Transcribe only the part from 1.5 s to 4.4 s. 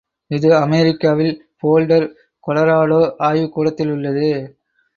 Folder Colorado ஆய்வுக் கூடத்திலுள்ளது.